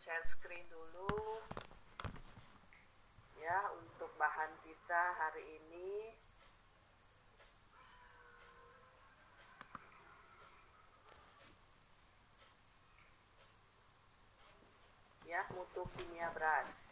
share 0.00 0.24
screen 0.24 0.64
dulu. 0.72 1.44
Ya 3.36 3.60
untuk 3.76 4.08
bahan 4.16 4.48
kita 4.64 5.02
hari 5.20 5.44
ini. 5.44 6.16
Ya 15.28 15.44
mutu 15.52 15.84
kimia 15.92 16.32
beras. 16.32 16.88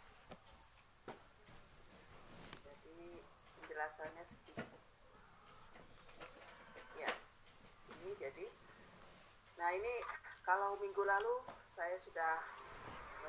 Jadi 2.60 3.24
penjelasannya 3.56 4.24
sedikit 4.28 4.68
ya 7.00 7.08
ini 7.96 8.12
jadi. 8.20 8.46
Nah 9.56 9.72
ini 9.72 9.94
kalau 10.44 10.76
minggu 10.76 11.00
lalu 11.08 11.40
saya 11.72 11.96
sudah 12.04 12.67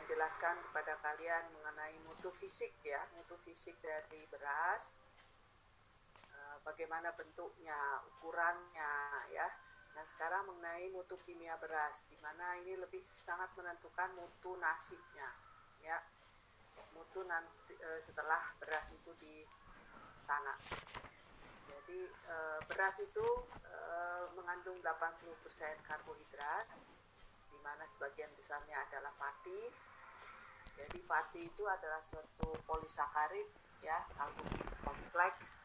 menjelaskan 0.09 0.57
kepada 0.65 0.97
kalian 1.05 1.53
mengenai 1.53 1.93
mutu 2.01 2.33
fisik 2.33 2.73
ya 2.81 2.97
mutu 3.13 3.37
fisik 3.45 3.77
dari 3.77 4.25
beras 4.33 4.97
eh, 6.33 6.57
bagaimana 6.65 7.13
bentuknya 7.13 7.77
ukurannya 8.17 8.89
ya 9.29 9.45
Nah 9.99 10.07
sekarang 10.07 10.47
mengenai 10.47 10.87
mutu 10.95 11.19
kimia 11.27 11.59
beras, 11.59 12.07
di 12.07 12.15
mana 12.23 12.55
ini 12.63 12.79
lebih 12.79 13.03
sangat 13.03 13.51
menentukan 13.59 14.15
mutu 14.15 14.55
nasinya, 14.55 15.27
ya 15.83 15.99
mutu 16.95 17.19
nanti 17.27 17.75
e, 17.75 17.89
setelah 17.99 18.39
beras 18.63 18.95
itu 18.95 19.11
ditanam. 19.19 20.55
Jadi 21.67 21.99
e, 22.07 22.35
beras 22.63 22.95
itu 23.03 23.27
mengandung 24.39 24.79
80% 24.79 25.83
karbohidrat, 25.83 26.67
di 27.51 27.59
mana 27.59 27.83
sebagian 27.83 28.31
besarnya 28.39 28.79
adalah 28.87 29.11
pati. 29.19 29.89
Jadi 30.79 31.03
pati 31.03 31.43
itu 31.43 31.63
adalah 31.67 31.99
suatu 31.99 32.63
polisakarid 32.63 33.47
ya 33.83 33.99
karbohidrat 34.15 34.79
kompleks 34.79 35.59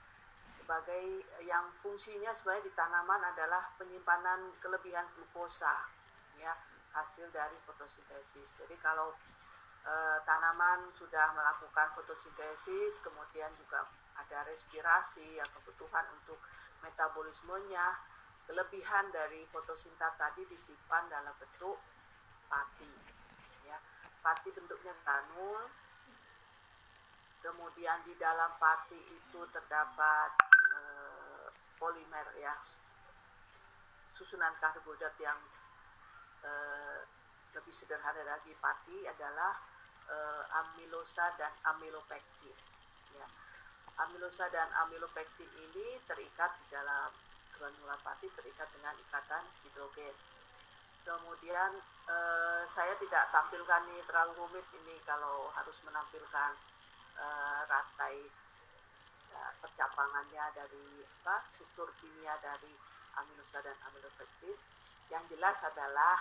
sebagai 0.50 1.02
yang 1.46 1.70
fungsinya 1.78 2.34
sebenarnya 2.34 2.66
di 2.66 2.74
tanaman 2.74 3.22
adalah 3.22 3.62
penyimpanan 3.78 4.58
kelebihan 4.58 5.06
glukosa 5.14 5.70
ya 6.34 6.50
hasil 6.98 7.30
dari 7.30 7.54
fotosintesis. 7.62 8.58
Jadi 8.58 8.74
kalau 8.82 9.14
e, 9.86 9.94
tanaman 10.26 10.90
sudah 10.94 11.30
melakukan 11.34 11.94
fotosintesis 11.94 12.98
kemudian 12.98 13.54
juga 13.54 13.86
ada 14.18 14.46
respirasi 14.50 15.38
yang 15.38 15.50
kebutuhan 15.62 16.06
untuk 16.10 16.42
metabolismenya 16.82 17.86
kelebihan 18.50 19.04
dari 19.14 19.46
fotosinta 19.50 20.10
tadi 20.18 20.42
disimpan 20.50 21.06
dalam 21.06 21.34
bentuk 21.38 21.78
pati 22.50 23.23
pati 24.24 24.48
bentuknya 24.56 24.96
granul. 25.04 25.68
Kemudian 27.44 28.00
di 28.08 28.16
dalam 28.16 28.56
pati 28.56 28.96
itu 29.12 29.40
terdapat 29.52 30.30
uh, 30.72 31.46
polimer 31.76 32.32
ya 32.40 32.56
susunan 34.16 34.56
karbohidrat 34.64 35.12
yang 35.20 35.36
uh, 36.40 37.04
lebih 37.52 37.74
sederhana 37.76 38.24
lagi. 38.24 38.56
Pati 38.56 39.04
adalah 39.12 39.60
uh, 40.08 40.42
amilosa 40.64 41.36
dan 41.36 41.52
amilopektin 41.76 42.56
ya. 43.12 43.28
Amilosa 44.08 44.48
dan 44.48 44.72
amilopektin 44.88 45.52
ini 45.52 46.00
terikat 46.08 46.48
di 46.64 46.66
dalam 46.72 47.12
granula 47.60 48.00
pati 48.00 48.32
terikat 48.32 48.72
dengan 48.72 48.96
ikatan 48.98 49.44
hidrogen. 49.68 50.16
Kemudian 51.04 51.76
uh, 52.08 52.62
saya 52.68 52.94
tidak 53.00 53.28
tampilkan 53.32 53.82
ini 53.88 54.00
terlalu 54.04 54.44
rumit 54.44 54.66
ini 54.76 54.96
kalau 55.04 55.48
harus 55.56 55.80
menampilkan 55.84 56.50
uh, 57.16 57.60
rantai 57.68 58.28
uh, 59.32 59.52
percabangannya 59.60 60.44
dari 60.56 61.04
apa 61.24 61.36
struktur 61.48 61.88
kimia 62.00 62.36
dari 62.44 62.72
amilosa 63.20 63.62
dan 63.64 63.76
amilopektin. 63.88 64.56
Yang 65.12 65.36
jelas 65.36 65.56
adalah 65.64 66.16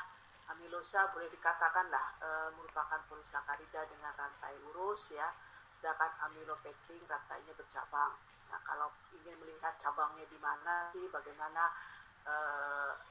amilosa 0.51 1.07
boleh 1.15 1.31
dikatakanlah 1.31 2.05
e, 2.19 2.29
merupakan 2.59 2.99
polisakarida 3.07 3.87
dengan 3.87 4.11
rantai 4.15 4.53
lurus 4.67 5.15
ya. 5.15 5.27
Sedangkan 5.71 6.11
amilopektin 6.29 7.01
rantainya 7.07 7.55
bercabang. 7.55 8.13
Nah 8.51 8.59
kalau 8.67 8.91
ingin 9.15 9.39
melihat 9.39 9.73
cabangnya 9.79 10.27
di 10.27 10.37
mana 10.37 10.91
sih 10.93 11.07
bagaimana 11.09 11.63
e, 12.27 12.35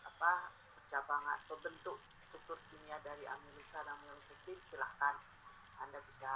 apa 0.07 0.33
percabangan 0.77 1.39
pembentuk 1.49 1.99
struktur 2.33 2.57
kimia 2.73 2.97
dari 3.05 3.29
amilosa 3.29 3.85
dan 3.85 3.93
amilopektin 4.01 4.57
silahkan 4.65 5.21
anda 5.85 6.01
bisa 6.09 6.33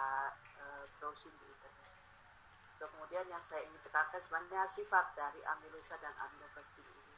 uh, 0.60 0.84
browsing 1.00 1.32
di 1.40 1.48
internet. 1.48 1.88
Kemudian 2.76 3.24
yang 3.32 3.40
saya 3.40 3.64
ingin 3.64 3.80
tekankan 3.80 4.20
sebenarnya 4.20 4.68
sifat 4.68 5.16
dari 5.16 5.40
amilosa 5.56 5.96
dan 6.04 6.12
amilopektin 6.20 6.84
ini. 6.84 7.16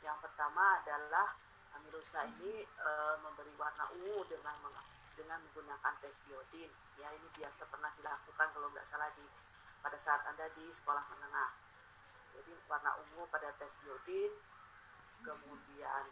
Yang 0.00 0.16
pertama 0.24 0.64
adalah 0.80 1.36
amilosa 1.76 2.24
ini 2.24 2.64
uh, 2.80 3.20
memberi 3.20 3.52
warna 3.60 3.84
ungu 4.00 4.24
dengan 4.32 4.64
dengan 5.12 5.36
menggunakan 5.44 5.92
tes 6.00 6.16
iodin. 6.32 6.72
Ya 6.96 7.12
ini 7.12 7.28
biasa 7.36 7.68
pernah 7.68 7.92
dilakukan 8.00 8.48
kalau 8.56 8.72
nggak 8.72 8.88
salah 8.88 9.12
di 9.12 9.28
pada 9.84 10.00
saat 10.00 10.24
anda 10.24 10.48
di 10.56 10.64
sekolah 10.72 11.04
menengah. 11.12 11.52
Jadi 12.32 12.56
warna 12.64 12.96
ungu 12.96 13.28
pada 13.28 13.52
tes 13.60 13.76
iodin, 13.84 14.32
kemudian 15.20 16.04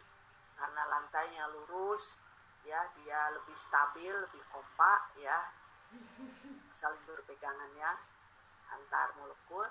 karena 0.54 0.82
lantainya 0.86 1.44
lurus, 1.50 2.18
ya 2.64 2.80
dia 2.96 3.20
lebih 3.36 3.56
stabil 3.58 4.14
lebih 4.14 4.42
kompak 4.48 5.00
ya. 5.20 5.38
Saling 6.70 7.04
berpegangannya 7.06 7.90
antar 8.74 9.14
molekul. 9.20 9.66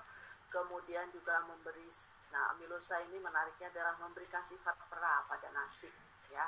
Kemudian 0.48 1.10
juga 1.10 1.42
memberi 1.50 1.90
nah 2.30 2.50
amilosa 2.54 2.98
ini 3.06 3.18
menariknya 3.22 3.70
adalah 3.70 3.94
memberikan 4.02 4.42
sifat 4.42 4.74
pera 4.90 5.26
pada 5.26 5.50
nasi 5.50 5.90
ya. 6.30 6.46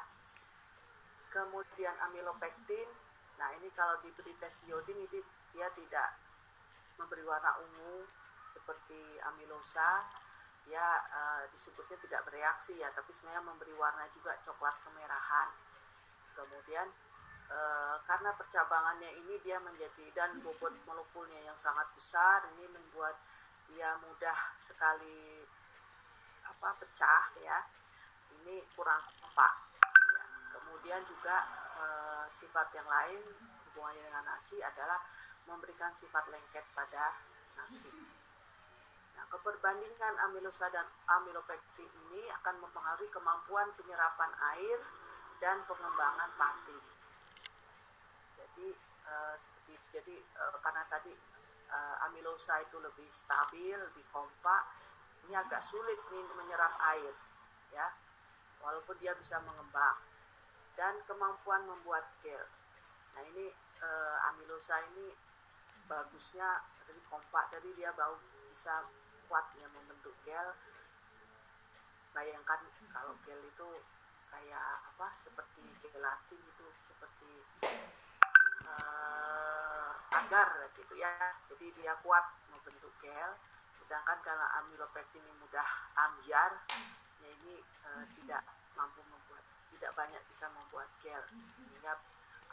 Kemudian 1.31 1.95
amilopektin 2.11 2.89
nah 3.37 3.53
ini 3.53 3.69
kalau 3.77 4.01
diberi 4.01 4.33
tes 4.41 4.65
iodin 4.65 4.97
itu 4.97 5.21
dia 5.53 5.69
tidak 5.77 6.09
memberi 6.97 7.21
warna 7.29 7.53
ungu 7.61 8.09
seperti 8.49 9.21
amilosa 9.29 10.09
ya 10.67 10.89
uh, 11.15 11.43
disebutnya 11.55 11.95
tidak 12.03 12.27
bereaksi 12.27 12.75
ya 12.75 12.91
tapi 12.91 13.15
sebenarnya 13.15 13.47
memberi 13.47 13.75
warna 13.79 14.07
juga 14.11 14.35
coklat 14.43 14.75
kemerahan. 14.83 15.49
Kemudian 16.37 16.87
e, 17.49 17.59
karena 18.05 18.31
percabangannya 18.37 19.09
ini 19.25 19.41
dia 19.41 19.57
menjadi 19.65 20.05
dan 20.13 20.37
bobot 20.45 20.75
molekulnya 20.85 21.49
yang 21.49 21.57
sangat 21.57 21.89
besar 21.97 22.45
ini 22.53 22.69
membuat 22.69 23.17
dia 23.65 23.97
mudah 24.05 24.39
sekali 24.61 25.49
apa 26.45 26.77
pecah 26.77 27.25
ya. 27.41 27.59
Ini 28.37 28.69
kurang 28.77 29.01
kompak. 29.23 29.55
Ya. 30.13 30.25
kemudian 30.61 31.01
juga 31.09 31.37
e, 31.57 31.85
sifat 32.29 32.69
yang 32.77 32.89
lain 32.91 33.23
hubungannya 33.71 34.03
dengan 34.13 34.25
nasi 34.29 34.61
adalah 34.61 35.01
memberikan 35.49 35.95
sifat 35.97 36.29
lengket 36.29 36.69
pada 36.77 37.17
nasi 37.57 38.16
Keperbandingan 39.27 40.15
amilosa 40.31 40.71
dan 40.71 40.87
amilopektin 41.19 41.91
ini 42.07 42.23
akan 42.43 42.63
mempengaruhi 42.63 43.11
kemampuan 43.11 43.69
penyerapan 43.75 44.33
air 44.55 44.79
dan 45.43 45.61
pengembangan 45.67 46.31
pati. 46.39 46.81
Jadi 48.39 48.69
uh, 49.11 49.35
seperti 49.35 49.75
jadi 49.91 50.17
uh, 50.41 50.57
karena 50.63 50.87
tadi 50.87 51.13
uh, 51.69 51.97
amilosa 52.07 52.55
itu 52.63 52.79
lebih 52.79 53.09
stabil, 53.11 53.75
lebih 53.75 54.07
kompak, 54.15 54.63
ini 55.27 55.35
agak 55.35 55.61
sulit 55.61 55.99
nih 56.15 56.23
menyerap 56.31 56.73
air, 56.95 57.15
ya. 57.75 57.87
Walaupun 58.63 58.97
dia 59.03 59.13
bisa 59.19 59.43
mengembang 59.43 59.99
dan 60.79 60.95
kemampuan 61.05 61.67
membuat 61.67 62.05
gel. 62.23 62.43
Nah 63.15 63.23
ini 63.27 63.47
uh, 63.83 64.17
amilosa 64.33 64.75
ini 64.95 65.07
bagusnya 65.91 66.63
dari 66.87 67.03
kompak, 67.11 67.51
jadi 67.53 67.69
dia 67.75 67.91
bau 67.95 68.15
bisa 68.47 68.87
kuatnya 69.27 69.67
membentuk 69.75 70.15
gel. 70.23 70.49
Bayangkan 72.15 72.61
kalau 72.91 73.13
gel 73.29 73.41
itu 73.45 73.71
kayak 74.27 74.69
apa 74.95 75.09
seperti 75.15 75.63
gelatin 75.85 76.41
itu 76.43 76.67
seperti 76.83 77.33
uh, 78.67 79.93
agar 80.25 80.49
gitu 80.75 80.95
ya. 80.97 81.13
Jadi 81.53 81.67
dia 81.77 81.93
kuat 82.01 82.25
membentuk 82.51 82.95
gel. 83.03 83.31
Sedangkan 83.77 84.19
kalau 84.25 84.47
amilopektin 84.65 85.23
ini 85.23 85.35
mudah 85.37 85.69
ambiar 86.09 86.65
ya 87.21 87.29
ini 87.29 87.61
uh, 87.85 88.05
tidak 88.17 88.43
mampu 88.75 89.05
membuat 89.05 89.45
tidak 89.69 89.93
banyak 89.93 90.23
bisa 90.31 90.49
membuat 90.55 90.89
gel. 91.05 91.23
Sehingga 91.61 91.93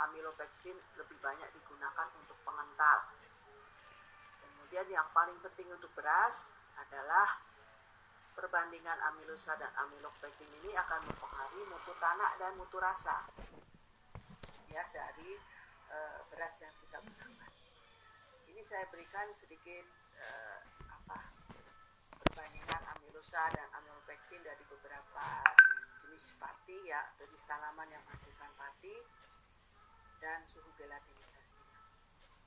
amilopektin 0.09 0.75
lebih 0.97 1.17
banyak 1.21 1.49
digunakan 1.55 2.07
untuk 2.19 2.37
pengental. 2.43 2.99
Kemudian 4.43 4.89
yang 4.89 5.07
paling 5.13 5.37
penting 5.39 5.69
untuk 5.69 5.93
beras 5.93 6.57
adalah 6.79 7.27
perbandingan 8.33 8.97
amilosa 9.13 9.53
dan 9.61 9.69
amilopektin 9.85 10.49
ini 10.49 10.71
akan 10.73 11.05
mempengaruhi 11.05 11.63
mutu 11.69 11.93
tanah 12.01 12.31
dan 12.41 12.51
mutu 12.57 12.77
rasa 12.81 13.29
ya 14.73 14.83
dari 14.89 15.37
e, 15.93 15.97
beras 16.33 16.55
yang 16.65 16.73
kita 16.81 16.97
gunakan. 16.97 17.51
Ini 18.49 18.61
saya 18.65 18.89
berikan 18.89 19.29
sedikit 19.37 19.85
e, 20.17 20.27
apa 20.89 21.19
perbandingan 22.25 22.81
amilosa 22.97 23.41
dan 23.53 23.69
amilopektin 23.77 24.41
dari 24.41 24.65
beberapa 24.65 25.27
jenis 26.01 26.33
pati 26.41 26.77
ya 26.89 27.01
jenis 27.21 27.45
tanaman 27.45 27.89
yang 27.93 28.01
menghasilkan 28.09 28.51
pati 28.57 28.97
dan 30.17 30.41
suhu 30.49 30.73
gelatin 30.79 31.12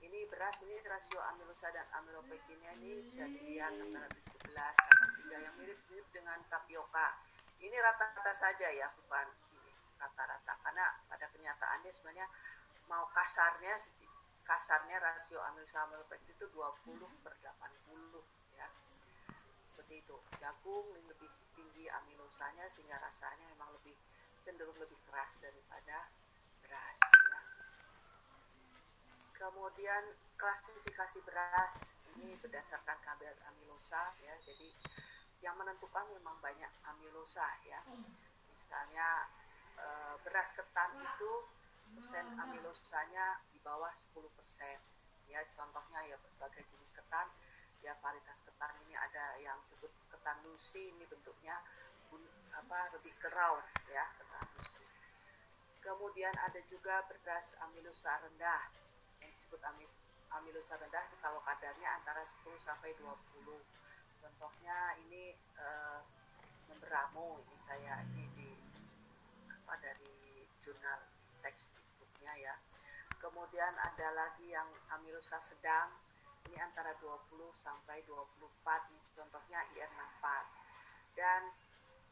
ini 0.06 0.22
beras 0.30 0.62
ini 0.62 0.78
rasio 0.86 1.18
amilosa 1.34 1.66
dan 1.74 1.82
amilopektinnya 1.98 2.78
ini 2.78 3.10
bisa 3.10 3.26
dilihat 3.26 3.74
antara 3.74 4.06
17 4.06 4.54
kata 4.54 5.06
3 5.18 5.34
yang 5.34 5.54
mirip-mirip 5.58 6.06
dengan 6.14 6.38
tapioka. 6.46 7.18
Ini 7.58 7.74
rata-rata 7.74 8.30
saja 8.38 8.70
ya 8.70 8.86
bukan 8.94 9.26
ini 9.50 9.72
rata-rata. 9.98 10.62
Karena 10.62 10.86
pada 11.10 11.26
kenyataannya 11.26 11.90
sebenarnya 11.90 12.22
mau 12.86 13.10
kasarnya 13.10 13.74
kasarnya 14.46 14.94
rasio 15.02 15.42
amilosa 15.42 15.82
amilopektin 15.90 16.38
itu 16.38 16.46
20 16.54 17.26
per 17.26 17.34
80 17.42 18.22
ya. 18.54 18.70
Seperti 19.74 20.06
itu. 20.06 20.16
Jagung 20.38 20.86
lebih 21.10 21.34
tinggi 21.58 21.90
amilosanya 21.90 22.70
sehingga 22.70 23.02
rasanya 23.02 23.50
memang 23.58 23.74
lebih 23.74 23.98
cenderung 24.46 24.78
lebih 24.78 25.02
keras 25.10 25.34
daripada 25.42 26.06
beras 26.62 26.94
ya. 26.94 27.40
Kemudian 29.36 30.02
klasifikasi 30.40 31.20
beras 31.28 31.96
ini 32.16 32.36
berdasarkan 32.40 32.96
kadar 33.04 33.36
amilosa 33.52 34.00
ya. 34.24 34.34
Jadi 34.44 34.72
yang 35.44 35.56
menentukan 35.60 36.08
memang 36.16 36.40
banyak 36.40 36.72
amilosa 36.88 37.44
ya. 37.68 37.80
Misalnya 38.48 39.08
e, 39.76 39.86
beras 40.24 40.56
ketan 40.56 40.96
itu 40.96 41.32
persen 41.96 42.26
amilosanya 42.40 43.40
di 43.52 43.60
bawah 43.60 43.92
10 43.92 44.24
persen 44.36 44.78
ya. 45.28 45.40
Contohnya 45.52 46.00
ya 46.08 46.16
berbagai 46.16 46.64
jenis 46.72 46.96
ketan. 46.96 47.28
Ya 47.84 47.92
varietas 48.00 48.40
ketan 48.42 48.72
ini 48.88 48.96
ada 48.96 49.36
yang 49.44 49.60
sebut 49.62 49.92
ketan 50.08 50.40
lusi 50.48 50.96
ini 50.96 51.04
bentuknya 51.06 51.60
bun, 52.08 52.24
apa 52.56 52.96
lebih 52.96 53.12
kerau 53.20 53.60
ya 53.92 54.04
ketan 54.16 54.48
lusi. 54.56 54.84
Kemudian 55.84 56.34
ada 56.34 56.58
juga 56.66 57.04
beras 57.06 57.54
amilosa 57.62 58.10
rendah 58.26 58.85
disebut 59.46 59.62
amil, 59.62 59.86
amilosa 60.34 60.74
rendah 60.74 61.06
itu 61.06 61.14
kalau 61.22 61.38
kadarnya 61.46 61.86
antara 61.94 62.18
10 62.18 62.50
sampai 62.66 62.90
20 62.98 63.14
contohnya 64.18 64.98
ini 65.06 65.38
eh, 65.38 66.00
memberamo 66.66 67.38
ini 67.46 67.54
saya 67.54 68.02
ini 68.10 68.26
di 68.34 68.50
apa 69.54 69.78
dari 69.78 70.42
jurnal 70.58 70.98
textbooknya 71.46 72.34
ya. 72.42 72.58
Kemudian 73.22 73.70
ada 73.78 74.08
lagi 74.18 74.50
yang 74.50 74.66
amilosa 74.98 75.38
sedang 75.38 75.94
ini 76.50 76.58
antara 76.58 76.90
20 76.98 77.30
sampai 77.62 78.02
24 78.02 78.90
nih 78.90 79.04
contohnya 79.14 79.62
IR64 79.78 80.26
dan 81.14 81.42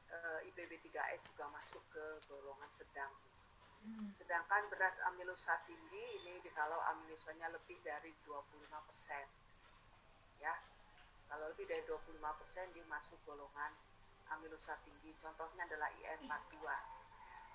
e, 0.06 0.18
IPB3S 0.54 1.34
juga 1.34 1.50
masuk 1.50 1.82
ke 1.90 2.04
golongan 2.30 2.70
sedang 2.74 3.10
sedangkan 4.16 4.72
beras 4.72 4.96
amilosa 5.12 5.60
tinggi 5.68 6.04
ini 6.24 6.40
kalau 6.56 6.80
amilosanya 6.96 7.52
lebih 7.52 7.76
dari 7.84 8.12
25 8.24 8.88
persen. 8.88 9.26
Ya 10.40 10.54
kalau 11.28 11.50
lebih 11.52 11.68
dari 11.68 11.84
25 11.84 12.40
persen 12.40 12.66
dia 12.72 12.84
masuk 12.88 13.20
golongan 13.28 13.72
amilosa 14.32 14.76
tinggi. 14.84 15.12
Contohnya 15.20 15.68
adalah 15.68 15.90
IN42 16.00 16.64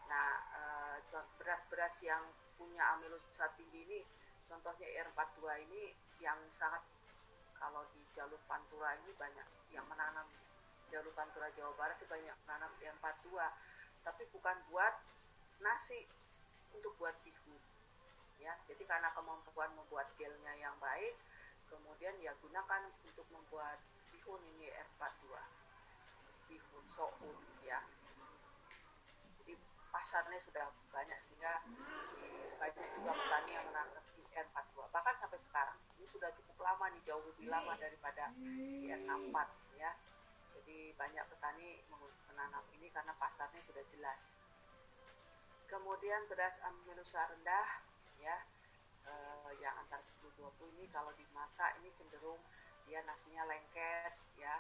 nah 0.10 0.30
eh, 0.58 0.98
beras-beras 1.38 2.02
yang 2.02 2.26
punya 2.58 2.82
amilosa 2.98 3.46
tinggi 3.54 3.86
ini 3.86 4.02
contohnya 4.50 4.90
IR42 4.90 5.70
ini 5.70 5.94
yang 6.18 6.42
sangat 6.50 6.82
kalau 7.54 7.86
di 7.94 8.02
jalur 8.18 8.42
Pantura 8.50 8.96
ini 9.04 9.12
banyak 9.14 9.48
yang 9.76 9.86
menanam. 9.86 10.26
Jalur 10.90 11.14
Pantura 11.14 11.52
Jawa 11.54 11.76
Barat 11.78 12.02
itu 12.02 12.08
banyak 12.10 12.34
menanam 12.48 12.72
yang 12.82 12.98
42 12.98 13.38
tapi 14.02 14.24
bukan 14.34 14.58
buat 14.74 14.96
untuk 17.00 17.08
buat 17.08 17.16
bihun 17.24 17.64
ya 18.44 18.52
jadi 18.68 18.84
karena 18.84 19.08
kemampuan 19.16 19.72
membuat 19.72 20.12
gelnya 20.20 20.52
yang 20.60 20.76
baik 20.84 21.16
kemudian 21.72 22.12
ya 22.20 22.36
gunakan 22.44 22.92
untuk 23.08 23.24
membuat 23.32 23.80
bihun 24.12 24.44
ini 24.44 24.68
R42 24.68 25.32
bihun 26.52 26.86
soun 26.92 27.40
ya. 27.64 27.80
Jadi 29.40 29.56
pasarnya 29.96 30.44
sudah 30.44 30.68
banyak 30.92 31.16
sehingga 31.24 31.64
banyak 32.60 32.90
juga 33.00 33.12
petani 33.16 33.52
yang 33.56 33.66
menanam 33.72 34.04
R42 34.36 34.78
bahkan 34.92 35.16
sampai 35.24 35.40
sekarang 35.40 35.80
sudah 36.04 36.36
cukup 36.36 36.58
lama 36.68 36.92
nih 36.92 37.02
jauh 37.08 37.24
lebih 37.24 37.48
lama 37.48 37.80
daripada 37.80 38.34
IN64 38.84 39.38
ya. 39.80 39.96
Jadi 40.52 40.92
banyak 41.00 41.24
petani 41.32 41.80
menanam 42.28 42.66
ini 42.76 42.92
karena 42.92 43.16
pasarnya 43.16 43.64
sudah 43.64 43.88
jelas 43.88 44.36
kemudian 45.70 46.26
beras 46.26 46.58
amilosa 46.66 47.22
rendah 47.30 47.68
ya 48.20 48.38
eh, 49.06 49.52
yang 49.62 49.78
antara 49.78 50.02
10-20 50.02 50.76
ini 50.76 50.86
kalau 50.90 51.14
dimasak 51.14 51.78
ini 51.80 51.94
cenderung 51.94 52.42
dia 52.90 53.06
nasinya 53.06 53.46
lengket 53.46 54.14
ya 54.42 54.56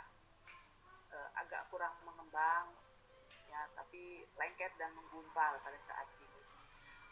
eh, 1.12 1.30
agak 1.42 1.66
kurang 1.74 1.98
mengembang 2.06 2.70
ya 3.50 3.66
tapi 3.74 4.22
lengket 4.38 4.70
dan 4.78 4.94
menggumpal 4.94 5.58
pada 5.66 5.80
saat 5.82 6.06
ini. 6.22 6.42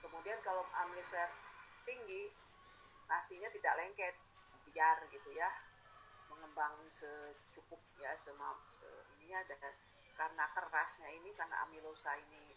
Kemudian 0.06 0.38
kalau 0.46 0.62
amilosa 0.86 1.34
tinggi 1.82 2.30
nasinya 3.10 3.50
tidak 3.50 3.74
lengket 3.82 4.14
biar 4.70 5.02
gitu 5.10 5.30
ya 5.34 5.50
mengembang 6.30 6.78
secukup 6.94 7.82
ya 7.98 8.14
semam 8.14 8.62
se 8.70 8.86
ininya 9.18 9.42
dan 9.50 9.74
karena 10.14 10.46
kerasnya 10.54 11.10
ini 11.10 11.34
karena 11.34 11.66
amilosa 11.66 12.14
ini 12.30 12.54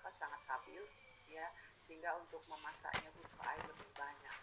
apa 0.00 0.08
sangat 0.16 0.40
stabil 0.48 0.80
ya 1.28 1.44
sehingga 1.76 2.16
untuk 2.16 2.40
memasaknya 2.48 3.12
butuh 3.12 3.40
air 3.52 3.60
lebih 3.68 3.90
banyak 3.92 4.36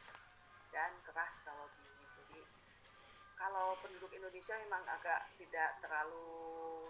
dan 0.69 0.93
keras 1.01 1.41
kalau 1.41 1.65
dingin. 1.81 2.09
Jadi 2.21 2.41
kalau 3.41 3.73
penduduk 3.81 4.13
Indonesia 4.13 4.53
memang 4.61 4.85
agak 4.85 5.33
tidak 5.41 5.81
terlalu 5.81 6.29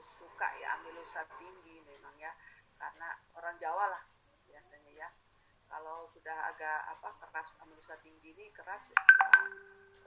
suka 0.03 0.51
ya 0.59 0.75
amilosa 0.75 1.23
tinggi 1.39 1.79
memang 1.87 2.11
ya 2.19 2.35
karena 2.75 3.07
orang 3.39 3.55
Jawa 3.55 3.87
lah 3.87 4.03
biasanya 4.51 4.91
ya. 4.91 5.09
Kalau 5.67 6.11
sudah 6.11 6.51
agak 6.51 6.79
apa 6.91 7.09
keras 7.23 7.55
amilosa 7.63 7.95
tinggi 8.03 8.31
ini 8.35 8.51
keras 8.55 8.87
ya, 8.91 8.99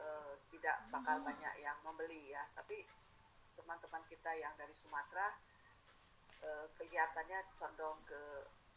uh, 0.01 0.33
tidak 0.53 0.89
bakal 0.89 1.21
banyak 1.21 1.53
yang 1.61 1.77
membeli 1.85 2.33
ya. 2.33 2.45
Tapi 2.57 2.85
teman-teman 3.57 4.01
kita 4.09 4.33
yang 4.41 4.57
dari 4.57 4.73
Sumatera 4.73 5.29
uh, 6.45 6.67
kelihatannya 6.77 7.39
condong 7.57 7.99
ke 8.05 8.23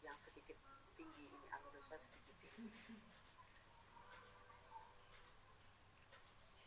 yang 0.04 0.16
sedikit 0.20 0.56
tinggi 0.94 1.28
ini 1.28 1.40
amilosa 1.52 1.96
sedikit 1.96 2.36
tinggi. 2.40 2.74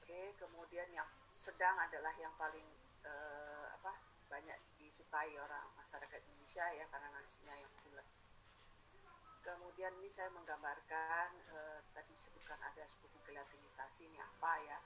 Oke 0.01 0.22
kemudian 0.39 0.89
yang 0.94 1.10
sedang 1.38 1.77
adalah 1.77 2.13
yang 2.18 2.34
paling 2.36 2.66
uh, 3.06 3.66
apa 3.77 3.94
banyak 4.27 4.58
disukai 4.75 5.32
orang 5.39 5.68
masyarakat 5.80 6.20
Indonesia 6.27 6.66
ya 6.75 6.86
karena 6.92 7.08
nasinya 7.16 7.56
yang 7.56 7.72
bulat 7.84 8.08
kemudian 9.48 9.96
ini 10.04 10.12
saya 10.12 10.27
menggambarkan 10.36 11.27
eh, 11.56 11.80
tadi 11.96 12.12
sebutkan 12.12 12.60
ada 12.60 12.84
suku 12.92 13.16
gelatinisasi 13.24 14.12
ini 14.12 14.20
apa 14.20 14.54
ya? 14.68 14.77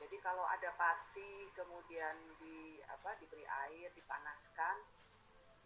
Jadi 0.00 0.16
kalau 0.24 0.48
ada 0.48 0.72
pati 0.80 1.52
kemudian 1.52 2.16
di 2.40 2.80
apa 2.88 3.12
diberi 3.20 3.44
air 3.44 3.92
dipanaskan 3.92 4.80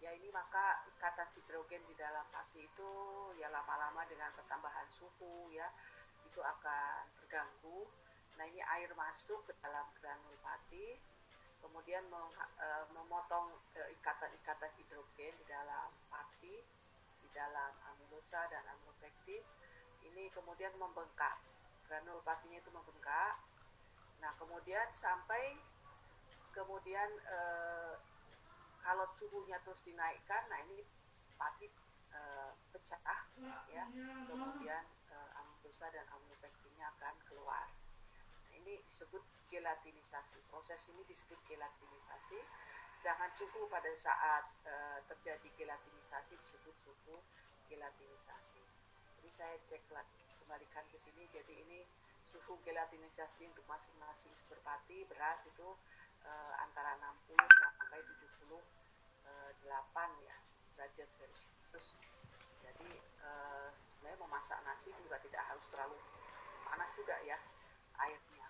ya 0.05 0.13
ini 0.13 0.29
maka 0.29 0.85
ikatan 0.93 1.33
hidrogen 1.33 1.81
di 1.89 1.97
dalam 1.97 2.29
pati 2.29 2.61
itu 2.61 2.93
ya 3.41 3.49
lama-lama 3.49 4.05
dengan 4.05 4.29
pertambahan 4.37 4.85
suhu 4.93 5.49
ya 5.49 5.65
itu 6.29 6.45
akan 6.45 7.09
terganggu. 7.17 7.89
Nah 8.37 8.45
ini 8.45 8.61
air 8.61 8.93
masuk 8.93 9.49
ke 9.49 9.57
dalam 9.65 9.89
granul 9.97 10.37
pati 10.45 11.01
kemudian 11.65 12.05
eh, 12.61 12.85
memotong 12.93 13.49
eh, 13.81 13.89
ikatan-ikatan 13.97 14.77
hidrogen 14.77 15.33
di 15.41 15.47
dalam 15.49 15.89
pati 16.13 16.61
di 17.25 17.29
dalam 17.33 17.73
amilosa 17.89 18.45
dan 18.53 18.61
amilopektin 18.77 19.41
ini 20.05 20.29
kemudian 20.37 20.77
membengkak 20.77 21.41
granul 21.89 22.21
patinya 22.21 22.61
itu 22.61 22.69
membengkak. 22.69 23.41
Nah 24.21 24.37
kemudian 24.37 24.85
sampai 24.93 25.57
kemudian 26.53 27.09
eh, 27.25 27.97
kalau 28.85 29.09
suhunya 29.17 29.57
terus 29.65 29.81
dinaikkan 29.83 30.45
nah 30.53 30.61
ini 30.69 30.85
pati 31.41 31.67
eh, 32.13 32.51
pecah 32.71 33.01
ya 33.73 33.85
kemudian 34.29 34.85
amilosa 35.41 35.89
dan 35.91 36.07
amilopektinnya 36.15 36.87
akan 36.95 37.15
keluar 37.27 37.67
nah, 37.73 38.53
ini 38.55 38.85
disebut 38.87 39.25
gelatinisasi 39.49 40.39
proses 40.53 40.85
ini 40.93 41.03
disebut 41.09 41.41
gelatinisasi 41.49 42.39
sedangkan 42.95 43.29
suhu 43.37 43.67
pada 43.69 43.91
saat 43.93 44.49
uh, 44.65 44.99
terjadi 45.11 45.45
gelatinisasi 45.61 46.39
disebut 46.41 46.73
suhu 46.87 47.21
gelatinisasi. 47.69 48.65
Jadi 49.21 49.29
saya 49.29 49.57
cek 49.69 49.85
lagi 49.93 50.25
kembalikan 50.41 50.85
ke 50.89 50.97
sini. 50.97 51.27
Jadi 51.29 51.53
ini 51.69 51.85
suhu 52.25 52.57
gelatinisasi 52.65 53.45
untuk 53.51 53.67
masing-masing 53.69 54.33
sumber 54.41 54.57
pati 54.65 55.05
beras 55.11 55.43
itu 55.45 55.69
uh, 56.25 56.55
antara 56.65 56.97
60 57.29 57.37
sampai 57.37 58.01
78 58.01 58.34
ya 60.25 60.37
derajat 60.77 61.09
celcius 61.17 61.97
jadi 62.61 62.91
uh, 63.25 63.69
sebenarnya 63.73 64.19
memasak 64.21 64.59
nasi 64.67 64.93
juga 65.01 65.17
tidak 65.23 65.43
harus 65.49 65.65
terlalu 65.73 65.97
panas 66.67 66.91
juga 66.99 67.17
ya 67.25 67.39
airnya 68.05 68.49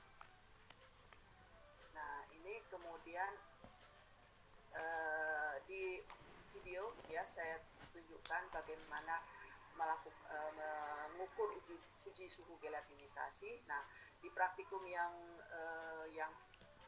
nah 1.95 2.27
ini 2.35 2.59
kemudian 2.73 3.31
uh, 4.75 5.55
di 5.71 6.03
video 6.59 6.91
ya 7.13 7.23
saya 7.29 7.63
tunjukkan 7.95 8.51
bagaimana 8.51 9.23
melakukan 9.75 10.19
uh, 10.35 11.07
mengukur 11.15 11.51
uji, 11.51 11.75
uji 12.07 12.27
suhu 12.31 12.55
gelatinisasi. 12.63 13.67
Nah, 13.67 13.83
di 14.23 14.31
praktikum 14.31 14.87
yang 14.87 15.11
yang 16.15 16.31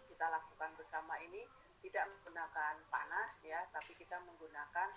kita 0.06 0.26
lakukan 0.30 0.70
bersama 0.78 1.18
ini 1.18 1.42
tidak 1.86 2.10
menggunakan 2.10 2.74
panas 2.90 3.32
ya, 3.46 3.62
tapi 3.70 3.94
kita 3.94 4.18
menggunakan 4.26 4.90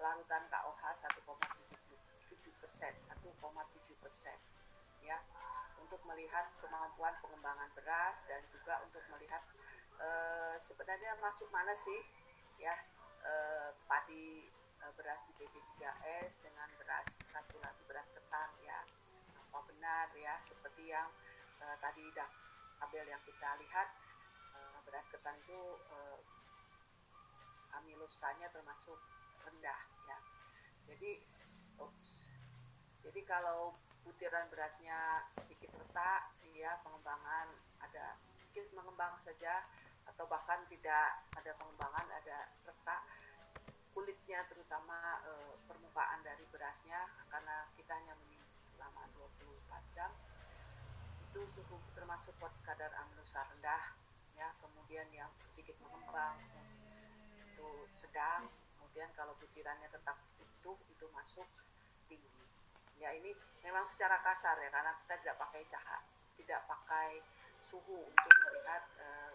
larutan 0.00 0.42
KOH 0.48 0.82
1,7 1.04 1.28
persen, 2.56 2.92
1,7 3.04 3.20
persen 4.00 4.38
ya, 5.04 5.20
untuk 5.76 6.00
melihat 6.08 6.48
kemampuan 6.56 7.12
pengembangan 7.20 7.68
beras 7.76 8.24
dan 8.24 8.40
juga 8.48 8.80
untuk 8.80 9.04
melihat 9.12 9.44
uh, 10.00 10.56
sebenarnya 10.56 11.20
masuk 11.20 11.52
mana 11.52 11.76
sih 11.76 12.00
ya 12.56 12.72
uh, 13.28 13.76
padi 13.84 14.48
uh, 14.80 14.92
beras 14.96 15.20
di 15.28 15.36
BP3S 15.36 16.40
dengan 16.40 16.72
beras 16.80 17.04
satu 17.28 17.60
lagi 17.60 17.84
beras 17.84 18.08
ketan 18.08 18.50
ya. 18.64 18.80
Apa 19.52 19.60
benar 19.68 20.08
ya 20.16 20.40
seperti 20.40 20.96
yang 20.96 21.12
uh, 21.60 21.76
tadi 21.76 22.08
tabel 22.80 23.04
yang 23.04 23.20
kita 23.28 23.50
lihat 23.60 23.88
beras 24.92 25.08
ketan 25.08 25.40
itu 25.40 25.56
uh, 25.88 26.20
amilosanya 27.80 28.52
termasuk 28.52 29.00
rendah 29.40 29.80
ya. 30.04 30.20
Jadi 30.84 31.16
oops, 31.80 32.28
jadi 33.00 33.20
kalau 33.24 33.72
butiran 34.04 34.52
berasnya 34.52 35.24
sedikit 35.32 35.72
retak 35.80 36.36
ya 36.52 36.76
pengembangan 36.84 37.48
ada 37.80 38.20
sedikit 38.20 38.68
mengembang 38.76 39.16
saja 39.24 39.64
atau 40.04 40.28
bahkan 40.28 40.60
tidak 40.68 41.24
ada 41.40 41.56
pengembangan 41.56 42.12
ada 42.12 42.52
retak 42.68 43.00
kulitnya 43.96 44.44
terutama 44.52 45.24
e, 45.24 45.32
permukaan 45.64 46.20
dari 46.20 46.44
berasnya 46.52 47.00
karena 47.32 47.64
kita 47.80 47.96
hanya 47.96 48.12
menyimpan 48.20 48.60
selama 48.76 49.02
24 49.16 49.96
jam 49.96 50.10
itu 51.32 51.40
suhu 51.56 51.80
termasuk 51.96 52.36
kadar 52.66 52.92
aminosa 53.00 53.40
rendah 53.56 54.01
kemudian 54.92 55.24
yang 55.24 55.32
sedikit 55.40 55.72
mengembang. 55.88 56.36
Itu 57.48 57.88
sedang 57.96 58.44
kemudian 58.76 59.08
kalau 59.16 59.32
butirannya 59.40 59.88
tetap 59.88 60.20
utuh 60.36 60.76
itu 60.84 61.08
masuk 61.16 61.48
tinggi. 62.12 62.44
Ya 63.00 63.08
ini 63.16 63.32
memang 63.64 63.88
secara 63.88 64.20
kasar 64.20 64.60
ya 64.60 64.68
karena 64.68 64.92
kita 65.00 65.16
tidak 65.24 65.36
pakai 65.40 65.64
cahaya 65.64 66.04
tidak 66.36 66.60
pakai 66.68 67.24
suhu 67.64 68.04
untuk 68.04 68.34
melihat 68.44 68.84
uh, 69.00 69.32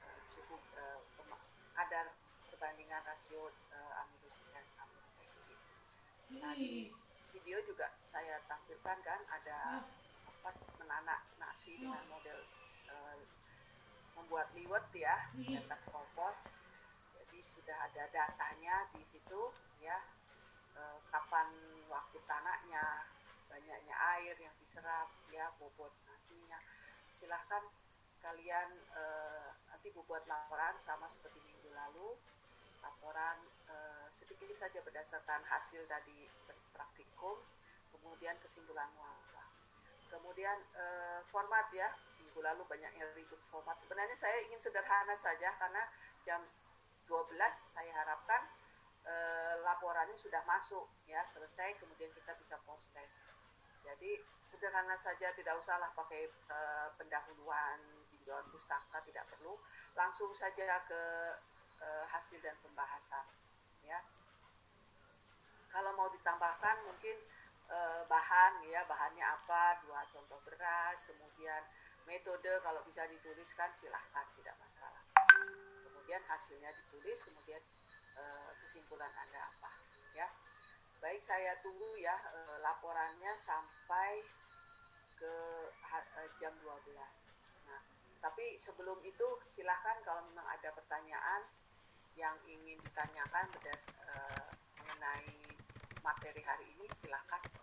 uh, 0.00 0.20
suhu 0.32 0.56
uh, 0.56 1.04
kadar 1.76 2.16
perbandingan 2.48 3.04
rasio 3.04 3.52
uh, 3.76 4.00
amilosid 4.00 4.48
dan 4.56 4.64
amilopektin. 4.80 5.60
Nah 6.40 6.56
di 6.56 6.88
video 7.36 7.60
juga 7.68 7.92
saya 8.08 8.40
tampilkan 8.48 8.96
kan 9.04 9.20
ada 9.28 9.84
apa 10.24 10.56
menanak 10.80 11.20
nasi 11.36 11.76
dengan 11.76 12.00
model 12.08 12.40
membuat 14.30 14.54
liwet 14.54 14.86
ya 14.94 15.26
di 15.34 15.58
atas 15.58 15.82
kompor. 15.90 16.30
Jadi 17.18 17.42
sudah 17.50 17.74
ada 17.90 18.06
datanya 18.14 18.86
di 18.94 19.02
situ 19.02 19.50
ya 19.82 19.98
uh, 20.78 21.02
kapan 21.10 21.50
waktu 21.90 22.14
tanaknya, 22.30 23.10
banyaknya 23.50 23.90
air 24.14 24.38
yang 24.38 24.54
diserap 24.62 25.10
ya 25.34 25.50
bobot 25.58 25.90
nasinya. 26.06 26.62
Silahkan 27.10 27.74
kalian 28.22 28.70
uh, 28.94 29.50
nanti 29.66 29.90
membuat 29.90 30.22
laporan 30.30 30.78
sama 30.78 31.10
seperti 31.10 31.42
minggu 31.42 31.74
lalu 31.74 32.14
laporan 32.86 33.34
uh, 33.66 34.06
sedikit 34.14 34.46
saja 34.54 34.78
berdasarkan 34.78 35.42
hasil 35.42 35.90
tadi 35.90 36.30
praktikum, 36.70 37.34
kemudian 37.98 38.38
kesimpulan 38.38 38.94
mualafah. 38.94 39.50
Kemudian 40.06 40.54
uh, 40.78 41.18
format 41.34 41.66
ya, 41.74 41.90
minggu 42.30 42.46
lalu 42.46 42.62
banyak 42.70 42.94
yang 42.94 43.10
ribut 43.18 43.42
format. 43.50 43.74
Sebenarnya 43.82 44.14
saya 44.14 44.38
ingin 44.46 44.62
sederhana 44.62 45.18
saja 45.18 45.50
karena 45.58 45.82
jam 46.22 46.38
12 47.10 47.26
saya 47.58 47.90
harapkan 47.90 48.46
uh, 49.02 49.58
laporannya 49.66 50.14
sudah 50.14 50.38
masuk 50.46 50.86
ya 51.10 51.18
selesai, 51.26 51.74
kemudian 51.82 52.06
kita 52.14 52.30
bisa 52.38 52.54
post. 52.62 52.94
Jadi 53.82 54.10
sederhana 54.46 54.94
saja, 54.94 55.34
tidak 55.34 55.58
usahlah 55.58 55.90
pakai 55.98 56.30
uh, 56.54 56.94
pendahuluan 56.94 57.82
tinjauan 58.14 58.46
pustaka, 58.54 59.02
tidak 59.02 59.26
perlu. 59.26 59.58
Langsung 59.98 60.30
saja 60.30 60.86
ke 60.86 61.02
uh, 61.82 62.04
hasil 62.14 62.38
dan 62.46 62.54
pembahasan 62.62 63.26
ya 63.82 63.98
kalau 65.74 65.90
mau 65.98 66.06
ditambahkan 66.14 66.84
mungkin 66.86 67.16
bahan 68.10 68.58
ya 68.66 68.82
bahannya 68.90 69.22
apa 69.22 69.78
dua 69.86 70.02
contoh 70.10 70.42
beras 70.42 71.06
kemudian 71.06 71.62
metode 72.10 72.50
kalau 72.66 72.82
bisa 72.82 73.06
dituliskan 73.06 73.70
silahkan 73.78 74.26
tidak 74.34 74.58
masalah. 74.58 75.02
Kemudian 75.86 76.18
hasilnya 76.26 76.74
ditulis 76.74 77.22
kemudian 77.22 77.62
e, 78.18 78.22
kesimpulan 78.66 79.14
anda 79.14 79.46
apa 79.46 79.70
ya. 80.18 80.26
Baik 80.98 81.22
saya 81.22 81.54
tunggu 81.62 81.94
ya 82.02 82.18
e, 82.34 82.38
laporannya 82.66 83.32
sampai 83.38 84.26
ke 85.14 85.34
e, 86.18 86.20
jam 86.42 86.50
12 86.58 86.66
nah 87.70 87.80
tapi 88.18 88.58
sebelum 88.58 88.98
itu 89.06 89.28
silahkan 89.46 90.02
kalau 90.02 90.26
memang 90.26 90.44
ada 90.50 90.74
pertanyaan 90.74 91.46
yang 92.18 92.36
ingin 92.44 92.76
ditanyakan 92.82 93.46
berdas, 93.54 93.86
e, 94.02 94.14
mengenai 94.82 95.34
materi 96.02 96.42
hari 96.42 96.66
ini 96.74 96.84
silahkan. 96.98 97.59